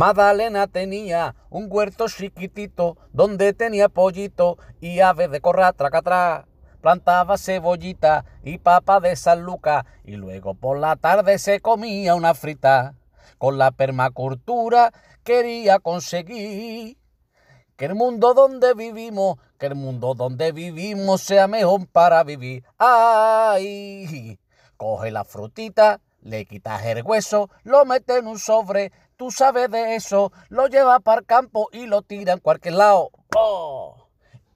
[0.00, 6.46] Madalena tenía un huerto chiquitito donde tenía pollito y aves de corral tracatrá.
[6.80, 12.32] Plantaba cebollita y papa de San Lucas y luego por la tarde se comía una
[12.32, 12.94] frita.
[13.36, 14.90] Con la permacultura
[15.22, 16.96] quería conseguir
[17.76, 22.64] que el mundo donde vivimos, que el mundo donde vivimos sea mejor para vivir.
[22.78, 24.38] ¡Ay!
[24.78, 29.96] Coge la frutita, le quitas el hueso, lo mete en un sobre, tú sabes de
[29.96, 33.10] eso, lo lleva para el campo y lo tira en cualquier lado.
[33.36, 34.08] ¡Oh!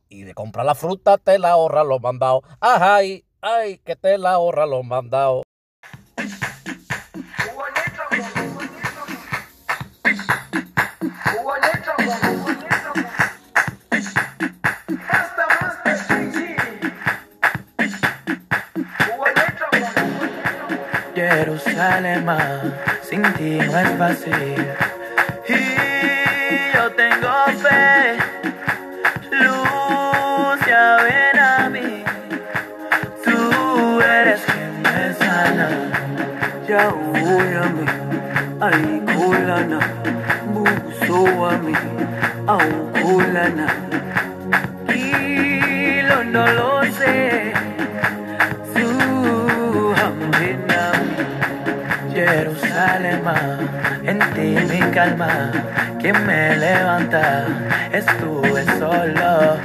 [0.08, 2.42] Y de comprar la fruta te la ahorra los mandados.
[2.60, 3.24] ¡Ay!
[3.40, 3.78] ¡Ay!
[3.78, 5.42] Que te la ahorra los mandados.
[21.34, 22.24] Jerusalén,
[23.02, 24.66] sin ti no es fácil.
[25.48, 27.32] Y yo tengo
[27.64, 28.18] fe,
[29.42, 32.04] luz ya ven a mí.
[33.24, 35.68] Tú eres quien me sana.
[36.68, 37.86] Ya voy a mí,
[38.60, 39.80] ay kulana,
[40.54, 41.74] buso a mí,
[42.46, 43.66] au kulana.
[44.88, 47.63] Y lo no lo sé.
[53.24, 55.50] En ti mi calma,
[55.98, 57.46] quien me levanta,
[57.90, 59.56] estuve solo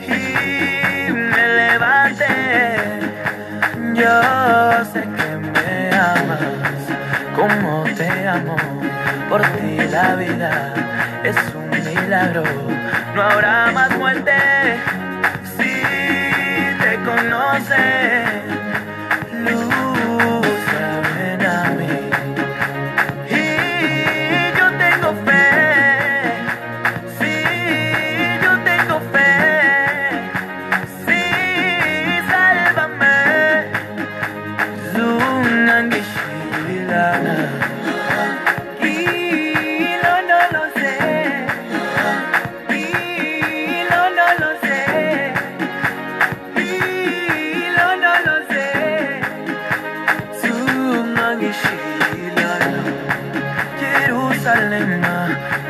[0.00, 2.98] y me levanté.
[3.94, 6.40] Yo sé que me amas,
[7.36, 8.56] como te amo,
[9.28, 10.74] por ti la vida
[11.22, 12.42] es un milagro,
[13.14, 14.32] no habrá más muerte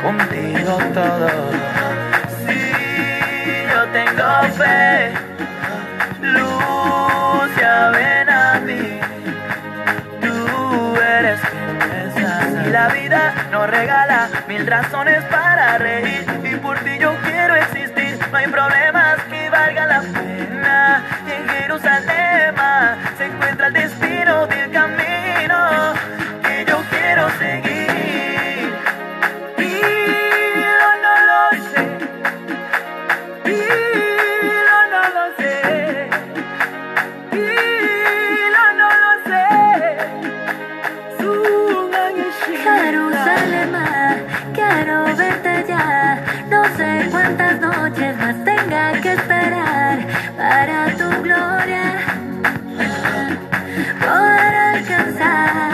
[0.03, 1.29] Contigo todo.
[2.45, 2.71] Sí,
[3.71, 5.11] yo tengo fe.
[6.21, 8.99] Luz, ya ven a mí.
[10.21, 12.67] Tú eres quien me.
[12.67, 16.25] Y la vida nos regala mil razones para reír.
[16.43, 18.19] Y por ti yo quiero existir.
[18.31, 21.03] No hay problemas que valgan la pena.
[21.27, 22.28] En Jerusalén
[49.29, 51.99] para tu gloria
[54.01, 55.68] poder alcanzar.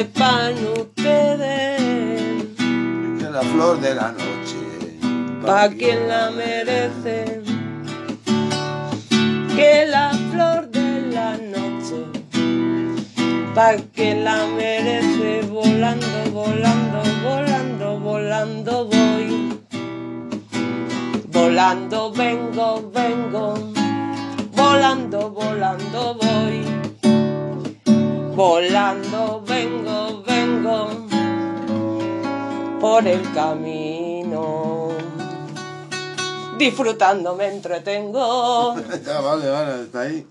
[0.00, 1.78] Sepan ustedes,
[3.18, 4.60] que la flor de la noche,
[5.44, 7.42] pa' quien la merece,
[9.54, 12.00] que la flor de la noche,
[13.54, 19.60] pa' quien la merece, volando, volando, volando, volando voy.
[21.30, 23.54] Volando vengo, vengo,
[24.56, 26.79] volando, volando voy.
[28.40, 30.88] Volando vengo, vengo
[32.80, 34.88] por el camino.
[36.56, 38.76] Disfrutando me entretengo.
[39.06, 40.26] Ya, vale, vale, está ahí.